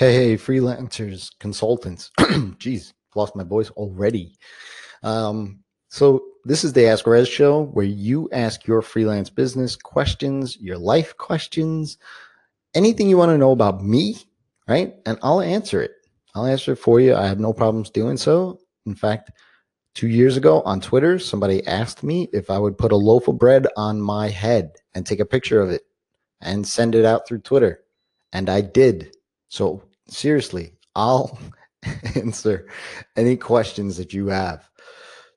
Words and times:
Hey, 0.00 0.14
hey, 0.14 0.36
freelancers, 0.38 1.30
consultants. 1.40 2.10
Jeez, 2.18 2.94
lost 3.14 3.36
my 3.36 3.44
voice 3.44 3.68
already. 3.72 4.34
Um, 5.02 5.62
so 5.90 6.24
this 6.46 6.64
is 6.64 6.72
the 6.72 6.86
Ask 6.86 7.06
Rez 7.06 7.28
show 7.28 7.64
where 7.64 7.84
you 7.84 8.26
ask 8.32 8.66
your 8.66 8.80
freelance 8.80 9.28
business 9.28 9.76
questions, 9.76 10.56
your 10.58 10.78
life 10.78 11.14
questions, 11.18 11.98
anything 12.74 13.10
you 13.10 13.18
want 13.18 13.28
to 13.28 13.36
know 13.36 13.50
about 13.50 13.84
me, 13.84 14.16
right? 14.66 14.94
And 15.04 15.18
I'll 15.22 15.42
answer 15.42 15.82
it. 15.82 15.90
I'll 16.34 16.46
answer 16.46 16.72
it 16.72 16.76
for 16.76 16.98
you. 16.98 17.14
I 17.14 17.26
have 17.26 17.38
no 17.38 17.52
problems 17.52 17.90
doing 17.90 18.16
so. 18.16 18.58
In 18.86 18.94
fact, 18.94 19.32
two 19.94 20.08
years 20.08 20.38
ago 20.38 20.62
on 20.62 20.80
Twitter, 20.80 21.18
somebody 21.18 21.66
asked 21.66 22.02
me 22.02 22.26
if 22.32 22.48
I 22.48 22.56
would 22.56 22.78
put 22.78 22.92
a 22.92 22.96
loaf 22.96 23.28
of 23.28 23.36
bread 23.36 23.66
on 23.76 24.00
my 24.00 24.30
head 24.30 24.76
and 24.94 25.04
take 25.04 25.20
a 25.20 25.26
picture 25.26 25.60
of 25.60 25.68
it 25.68 25.82
and 26.40 26.66
send 26.66 26.94
it 26.94 27.04
out 27.04 27.28
through 27.28 27.40
Twitter. 27.40 27.82
And 28.32 28.48
I 28.48 28.62
did. 28.62 29.14
So 29.48 29.82
seriously, 30.10 30.72
I'll 30.94 31.38
answer 32.14 32.68
any 33.16 33.36
questions 33.36 33.96
that 33.96 34.12
you 34.12 34.28
have. 34.28 34.68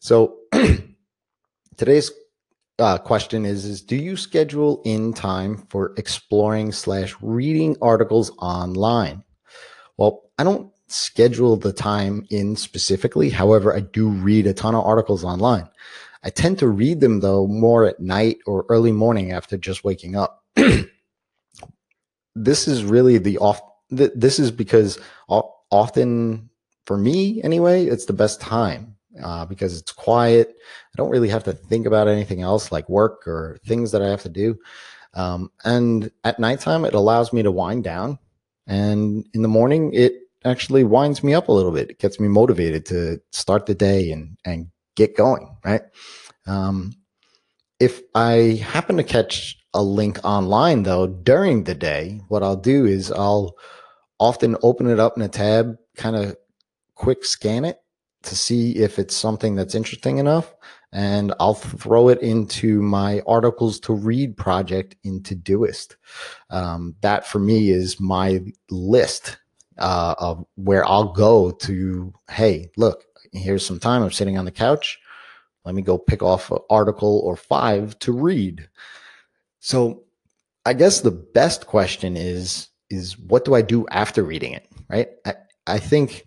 So 0.00 0.38
today's 1.76 2.10
uh, 2.78 2.98
question 2.98 3.44
is, 3.44 3.64
is 3.64 3.82
do 3.82 3.96
you 3.96 4.16
schedule 4.16 4.82
in 4.84 5.12
time 5.12 5.58
for 5.68 5.92
exploring 5.96 6.72
slash 6.72 7.14
reading 7.20 7.76
articles 7.80 8.32
online? 8.38 9.22
Well, 9.96 10.22
I 10.38 10.44
don't 10.44 10.72
schedule 10.88 11.56
the 11.56 11.72
time 11.72 12.26
in 12.30 12.56
specifically. 12.56 13.30
However, 13.30 13.74
I 13.74 13.80
do 13.80 14.08
read 14.08 14.46
a 14.46 14.54
ton 14.54 14.74
of 14.74 14.84
articles 14.84 15.24
online. 15.24 15.68
I 16.24 16.30
tend 16.30 16.58
to 16.60 16.68
read 16.68 17.00
them 17.00 17.20
though 17.20 17.46
more 17.46 17.84
at 17.84 18.00
night 18.00 18.38
or 18.46 18.64
early 18.68 18.92
morning 18.92 19.32
after 19.32 19.56
just 19.56 19.84
waking 19.84 20.16
up. 20.16 20.44
this 22.34 22.68
is 22.68 22.84
really 22.84 23.18
the 23.18 23.38
off 23.38 23.60
th- 23.96 24.12
this 24.14 24.38
is 24.38 24.50
because 24.50 24.98
often 25.28 26.50
for 26.86 26.96
me 26.96 27.42
anyway, 27.42 27.86
it's 27.86 28.06
the 28.06 28.12
best 28.12 28.40
time 28.40 28.96
uh, 29.22 29.44
because 29.46 29.78
it's 29.78 29.92
quiet. 29.92 30.54
I 30.92 30.96
don't 30.96 31.10
really 31.10 31.28
have 31.28 31.44
to 31.44 31.52
think 31.52 31.86
about 31.86 32.08
anything 32.08 32.42
else 32.42 32.72
like 32.72 32.88
work 32.88 33.26
or 33.26 33.58
things 33.66 33.92
that 33.92 34.02
I 34.02 34.08
have 34.08 34.22
to 34.22 34.28
do. 34.28 34.58
Um, 35.14 35.50
and 35.64 36.10
at 36.24 36.38
nighttime, 36.38 36.84
it 36.84 36.94
allows 36.94 37.32
me 37.32 37.42
to 37.42 37.50
wind 37.50 37.84
down. 37.84 38.18
And 38.66 39.26
in 39.34 39.42
the 39.42 39.48
morning, 39.48 39.92
it 39.92 40.14
actually 40.44 40.84
winds 40.84 41.22
me 41.22 41.34
up 41.34 41.48
a 41.48 41.52
little 41.52 41.72
bit. 41.72 41.90
It 41.90 41.98
gets 41.98 42.18
me 42.18 42.28
motivated 42.28 42.86
to 42.86 43.20
start 43.30 43.66
the 43.66 43.74
day 43.74 44.10
and, 44.10 44.36
and 44.44 44.68
get 44.96 45.16
going, 45.16 45.56
right? 45.64 45.82
Um, 46.46 46.94
if 47.78 48.00
I 48.14 48.60
happen 48.62 48.96
to 48.96 49.04
catch 49.04 49.58
a 49.74 49.82
link 49.82 50.18
online 50.24 50.82
though 50.82 51.06
during 51.06 51.64
the 51.64 51.74
day, 51.74 52.20
what 52.28 52.42
I'll 52.42 52.56
do 52.56 52.86
is 52.86 53.10
I'll 53.10 53.56
often 54.22 54.56
open 54.62 54.88
it 54.88 55.00
up 55.00 55.16
in 55.16 55.22
a 55.22 55.28
tab, 55.28 55.76
kind 55.96 56.14
of 56.14 56.36
quick 56.94 57.24
scan 57.24 57.64
it 57.64 57.78
to 58.22 58.36
see 58.36 58.76
if 58.76 59.00
it's 59.00 59.16
something 59.16 59.56
that's 59.56 59.74
interesting 59.74 60.18
enough. 60.18 60.54
And 60.92 61.34
I'll 61.40 61.54
throw 61.54 62.08
it 62.08 62.20
into 62.20 62.82
my 62.82 63.20
articles 63.26 63.80
to 63.80 63.92
read 63.92 64.36
project 64.36 64.94
in 65.02 65.22
Todoist. 65.22 65.96
Um, 66.50 66.94
that 67.00 67.26
for 67.26 67.40
me 67.40 67.70
is 67.70 67.98
my 67.98 68.44
list 68.70 69.38
uh, 69.78 70.14
of 70.18 70.46
where 70.54 70.86
I'll 70.86 71.12
go 71.12 71.50
to, 71.50 72.14
hey, 72.30 72.70
look, 72.76 73.04
here's 73.32 73.66
some 73.66 73.80
time. 73.80 74.04
I'm 74.04 74.12
sitting 74.12 74.38
on 74.38 74.44
the 74.44 74.52
couch. 74.52 75.00
Let 75.64 75.74
me 75.74 75.82
go 75.82 75.98
pick 75.98 76.22
off 76.22 76.52
an 76.52 76.58
article 76.70 77.22
or 77.24 77.34
five 77.34 77.98
to 78.00 78.12
read. 78.12 78.68
So 79.58 80.04
I 80.64 80.74
guess 80.74 81.00
the 81.00 81.10
best 81.10 81.66
question 81.66 82.16
is 82.16 82.68
is 82.92 83.18
what 83.18 83.44
do 83.44 83.54
I 83.54 83.62
do 83.62 83.86
after 83.88 84.22
reading 84.22 84.52
it? 84.52 84.68
Right. 84.88 85.08
I, 85.24 85.34
I 85.66 85.78
think 85.78 86.26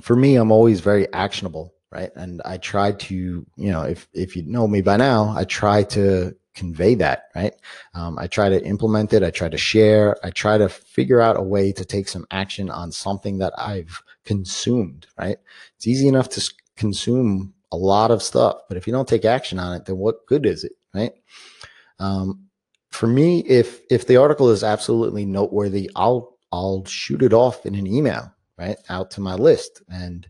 for 0.00 0.16
me, 0.16 0.36
I'm 0.36 0.50
always 0.50 0.80
very 0.80 1.12
actionable, 1.12 1.74
right? 1.92 2.10
And 2.16 2.40
I 2.44 2.56
try 2.56 2.92
to, 2.92 3.14
you 3.56 3.70
know, 3.70 3.82
if 3.82 4.08
if 4.14 4.36
you 4.36 4.42
know 4.44 4.66
me 4.66 4.80
by 4.80 4.96
now, 4.96 5.34
I 5.36 5.44
try 5.44 5.82
to 5.84 6.34
convey 6.54 6.94
that, 6.96 7.24
right? 7.34 7.54
Um, 7.94 8.18
I 8.18 8.26
try 8.26 8.48
to 8.48 8.64
implement 8.64 9.12
it. 9.12 9.22
I 9.22 9.30
try 9.30 9.48
to 9.48 9.58
share. 9.58 10.16
I 10.24 10.30
try 10.30 10.58
to 10.58 10.68
figure 10.68 11.20
out 11.20 11.38
a 11.38 11.42
way 11.42 11.72
to 11.72 11.84
take 11.84 12.08
some 12.08 12.26
action 12.30 12.70
on 12.70 12.92
something 12.92 13.38
that 13.38 13.52
I've 13.56 14.02
consumed, 14.24 15.06
right? 15.18 15.38
It's 15.76 15.86
easy 15.86 16.08
enough 16.08 16.28
to 16.30 16.52
consume 16.76 17.54
a 17.72 17.76
lot 17.76 18.10
of 18.10 18.22
stuff, 18.22 18.62
but 18.68 18.76
if 18.76 18.86
you 18.86 18.92
don't 18.92 19.06
take 19.06 19.24
action 19.24 19.58
on 19.58 19.76
it, 19.76 19.84
then 19.84 19.96
what 19.96 20.26
good 20.26 20.44
is 20.44 20.64
it, 20.64 20.72
right? 20.94 21.12
Um, 21.98 22.49
for 22.90 23.06
me, 23.06 23.40
if 23.40 23.80
if 23.90 24.06
the 24.06 24.16
article 24.16 24.50
is 24.50 24.64
absolutely 24.64 25.24
noteworthy, 25.24 25.90
I'll 25.96 26.36
I'll 26.52 26.84
shoot 26.84 27.22
it 27.22 27.32
off 27.32 27.64
in 27.64 27.74
an 27.74 27.86
email, 27.86 28.32
right, 28.58 28.76
out 28.88 29.10
to 29.12 29.20
my 29.20 29.34
list. 29.34 29.82
And 29.88 30.26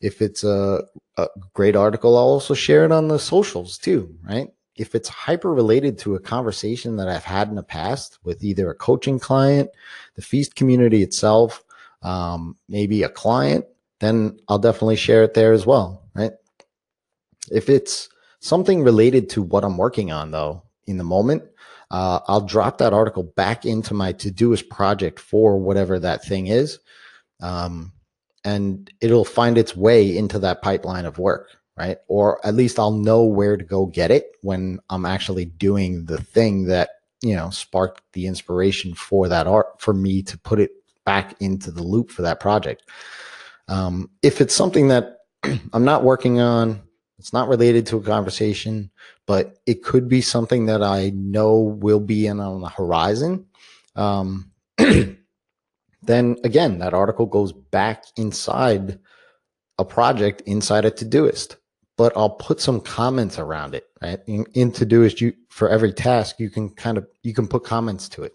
if 0.00 0.22
it's 0.22 0.42
a, 0.42 0.82
a 1.18 1.28
great 1.52 1.76
article, 1.76 2.16
I'll 2.16 2.24
also 2.24 2.54
share 2.54 2.84
it 2.84 2.92
on 2.92 3.08
the 3.08 3.18
socials 3.18 3.76
too, 3.76 4.14
right? 4.24 4.48
If 4.76 4.94
it's 4.94 5.10
hyper 5.10 5.52
related 5.52 5.98
to 6.00 6.14
a 6.14 6.20
conversation 6.20 6.96
that 6.96 7.08
I've 7.08 7.24
had 7.24 7.48
in 7.48 7.54
the 7.54 7.62
past 7.62 8.18
with 8.24 8.42
either 8.42 8.70
a 8.70 8.74
coaching 8.74 9.18
client, 9.18 9.68
the 10.14 10.22
feast 10.22 10.54
community 10.54 11.02
itself, 11.02 11.62
um, 12.02 12.56
maybe 12.66 13.02
a 13.02 13.10
client, 13.10 13.66
then 13.98 14.38
I'll 14.48 14.58
definitely 14.58 14.96
share 14.96 15.22
it 15.22 15.34
there 15.34 15.52
as 15.52 15.66
well, 15.66 16.02
right? 16.14 16.32
If 17.52 17.68
it's 17.68 18.08
something 18.38 18.82
related 18.82 19.28
to 19.30 19.42
what 19.42 19.64
I'm 19.64 19.76
working 19.76 20.10
on, 20.10 20.30
though, 20.30 20.62
in 20.86 20.96
the 20.96 21.04
moment, 21.04 21.42
uh, 21.90 22.20
I'll 22.28 22.40
drop 22.40 22.78
that 22.78 22.92
article 22.92 23.24
back 23.24 23.66
into 23.66 23.94
my 23.94 24.12
Todoist 24.12 24.68
project 24.68 25.18
for 25.18 25.58
whatever 25.58 25.98
that 25.98 26.24
thing 26.24 26.46
is. 26.46 26.78
Um, 27.42 27.92
and 28.44 28.90
it'll 29.00 29.24
find 29.24 29.58
its 29.58 29.76
way 29.76 30.16
into 30.16 30.38
that 30.38 30.62
pipeline 30.62 31.04
of 31.04 31.18
work, 31.18 31.48
right? 31.76 31.98
Or 32.08 32.44
at 32.46 32.54
least 32.54 32.78
I'll 32.78 32.92
know 32.92 33.24
where 33.24 33.56
to 33.56 33.64
go 33.64 33.86
get 33.86 34.10
it 34.10 34.32
when 34.42 34.78
I'm 34.88 35.04
actually 35.04 35.46
doing 35.46 36.06
the 36.06 36.18
thing 36.22 36.66
that, 36.66 36.90
you 37.22 37.34
know, 37.34 37.50
sparked 37.50 38.02
the 38.12 38.26
inspiration 38.26 38.94
for 38.94 39.28
that 39.28 39.46
art 39.46 39.80
for 39.80 39.92
me 39.92 40.22
to 40.22 40.38
put 40.38 40.60
it 40.60 40.70
back 41.04 41.34
into 41.40 41.70
the 41.70 41.82
loop 41.82 42.10
for 42.10 42.22
that 42.22 42.40
project. 42.40 42.88
Um, 43.68 44.10
if 44.22 44.40
it's 44.40 44.54
something 44.54 44.88
that 44.88 45.18
I'm 45.72 45.84
not 45.84 46.04
working 46.04 46.40
on, 46.40 46.82
it's 47.20 47.34
not 47.34 47.48
related 47.48 47.84
to 47.86 47.98
a 47.98 48.02
conversation, 48.02 48.90
but 49.26 49.58
it 49.66 49.82
could 49.82 50.08
be 50.08 50.22
something 50.22 50.66
that 50.66 50.82
I 50.82 51.10
know 51.10 51.58
will 51.58 52.00
be 52.00 52.26
in 52.26 52.40
on 52.40 52.62
the 52.62 52.70
horizon. 52.70 53.44
Um, 53.94 54.50
then 54.78 56.36
again, 56.44 56.78
that 56.78 56.94
article 56.94 57.26
goes 57.26 57.52
back 57.52 58.04
inside 58.16 58.98
a 59.78 59.84
project 59.84 60.40
inside 60.46 60.86
a 60.86 60.90
Todoist. 60.90 61.56
But 61.98 62.14
I'll 62.16 62.30
put 62.30 62.58
some 62.62 62.80
comments 62.80 63.38
around 63.38 63.74
it, 63.74 63.84
right? 64.00 64.20
In, 64.26 64.46
in 64.54 64.72
Todoist, 64.72 65.20
you 65.20 65.34
for 65.50 65.68
every 65.68 65.92
task, 65.92 66.40
you 66.40 66.48
can 66.48 66.70
kind 66.70 66.96
of 66.96 67.06
you 67.22 67.34
can 67.34 67.46
put 67.46 67.64
comments 67.64 68.08
to 68.10 68.22
it. 68.22 68.32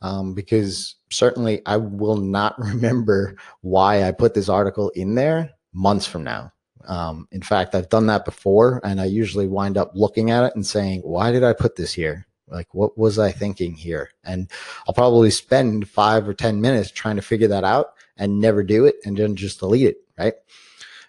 Um, 0.00 0.32
because 0.32 0.94
certainly 1.10 1.60
I 1.66 1.76
will 1.76 2.16
not 2.16 2.56
remember 2.58 3.34
why 3.62 4.04
I 4.04 4.12
put 4.12 4.34
this 4.34 4.48
article 4.48 4.90
in 4.90 5.16
there 5.16 5.50
months 5.72 6.06
from 6.06 6.22
now. 6.22 6.52
Um, 6.86 7.28
in 7.30 7.42
fact, 7.42 7.74
I've 7.74 7.88
done 7.88 8.06
that 8.06 8.24
before, 8.24 8.80
and 8.84 9.00
I 9.00 9.06
usually 9.06 9.46
wind 9.46 9.76
up 9.76 9.92
looking 9.94 10.30
at 10.30 10.44
it 10.44 10.54
and 10.54 10.66
saying, 10.66 11.02
"Why 11.02 11.32
did 11.32 11.44
I 11.44 11.52
put 11.52 11.76
this 11.76 11.92
here? 11.92 12.26
Like, 12.48 12.74
what 12.74 12.98
was 12.98 13.18
I 13.18 13.32
thinking 13.32 13.74
here?" 13.74 14.10
And 14.24 14.50
I'll 14.86 14.94
probably 14.94 15.30
spend 15.30 15.88
five 15.88 16.28
or 16.28 16.34
ten 16.34 16.60
minutes 16.60 16.90
trying 16.90 17.16
to 17.16 17.22
figure 17.22 17.48
that 17.48 17.64
out, 17.64 17.94
and 18.16 18.40
never 18.40 18.62
do 18.62 18.84
it, 18.86 18.96
and 19.04 19.16
then 19.16 19.36
just 19.36 19.60
delete 19.60 19.86
it, 19.86 19.96
right? 20.18 20.34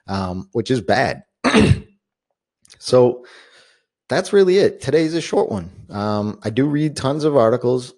Um, 0.07 0.49
which 0.51 0.69
is 0.69 0.81
bad. 0.81 1.23
so 2.79 3.25
that's 4.09 4.33
really 4.33 4.57
it. 4.57 4.81
Today's 4.81 5.15
a 5.15 5.21
short 5.21 5.49
one. 5.49 5.71
Um, 5.89 6.39
I 6.43 6.49
do 6.49 6.65
read 6.65 6.95
tons 6.95 7.23
of 7.23 7.35
articles, 7.35 7.93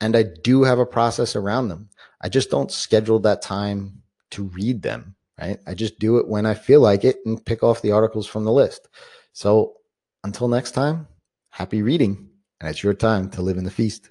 and 0.00 0.14
I 0.14 0.22
do 0.22 0.62
have 0.62 0.78
a 0.78 0.86
process 0.86 1.34
around 1.34 1.68
them. 1.68 1.88
I 2.20 2.28
just 2.28 2.50
don't 2.50 2.70
schedule 2.70 3.18
that 3.20 3.42
time 3.42 4.02
to 4.30 4.44
read 4.44 4.82
them 4.82 5.15
right? 5.40 5.58
I 5.66 5.74
just 5.74 5.98
do 5.98 6.18
it 6.18 6.28
when 6.28 6.46
I 6.46 6.54
feel 6.54 6.80
like 6.80 7.04
it 7.04 7.18
and 7.24 7.44
pick 7.44 7.62
off 7.62 7.82
the 7.82 7.92
articles 7.92 8.26
from 8.26 8.44
the 8.44 8.52
list. 8.52 8.88
So 9.32 9.74
until 10.24 10.48
next 10.48 10.72
time, 10.72 11.06
happy 11.50 11.82
reading. 11.82 12.28
And 12.60 12.70
it's 12.70 12.82
your 12.82 12.94
time 12.94 13.30
to 13.30 13.42
live 13.42 13.58
in 13.58 13.64
the 13.64 13.70
feast. 13.70 14.10